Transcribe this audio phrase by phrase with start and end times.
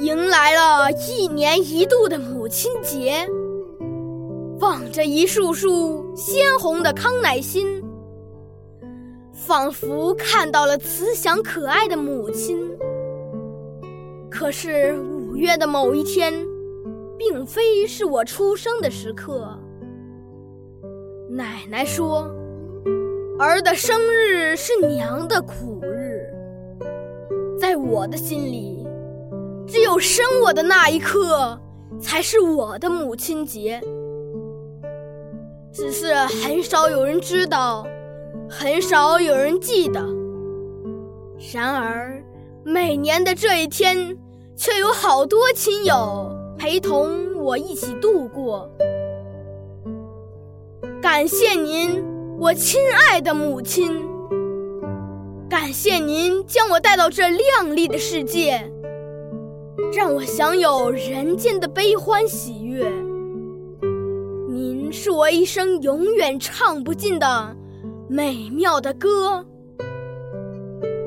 [0.00, 3.28] 迎来了一年一度的母亲节，
[4.58, 7.84] 望着一束束鲜红的康乃馨，
[9.34, 12.58] 仿佛看到了慈祥可爱的母亲。
[14.30, 16.32] 可是五月的某一天，
[17.18, 19.54] 并非是我出生的时刻。
[21.28, 22.26] 奶奶说
[23.38, 26.22] ：“儿的生日是娘的苦日。”
[27.60, 28.82] 在我的心里，
[29.70, 31.56] 只有生我的那一刻
[32.00, 33.80] 才是我的母亲节。
[35.72, 37.86] 只是很少有人知道，
[38.48, 40.04] 很少有人记得。
[41.54, 42.20] 然而，
[42.64, 44.18] 每年的这一天，
[44.56, 46.28] 却有好多亲友
[46.58, 48.68] 陪同我一起度过。
[51.00, 52.04] 感谢您，
[52.40, 54.04] 我亲爱的母亲。
[55.48, 58.68] 感谢您将我带到这亮丽的世界，
[59.92, 62.88] 让我享有人间的悲欢喜悦。
[64.48, 67.56] 您是我一生永远唱不尽的
[68.08, 69.44] 美妙的歌。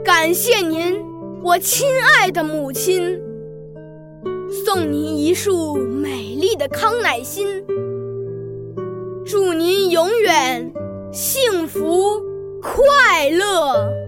[0.03, 1.01] 感谢您，
[1.41, 1.87] 我亲
[2.19, 3.19] 爱的母亲。
[4.65, 7.63] 送您一束美丽的康乃馨。
[9.25, 10.71] 祝您永远
[11.11, 12.21] 幸福
[12.61, 14.02] 快乐。